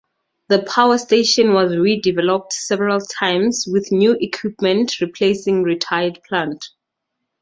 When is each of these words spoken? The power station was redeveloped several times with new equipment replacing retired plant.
The 0.47 0.63
power 0.63 0.97
station 0.97 1.53
was 1.53 1.73
redeveloped 1.73 2.53
several 2.53 3.01
times 3.01 3.67
with 3.71 3.91
new 3.91 4.17
equipment 4.19 4.99
replacing 4.99 5.61
retired 5.61 6.17
plant. 6.27 6.65